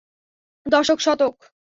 [0.65, 1.35] দশক, শতক।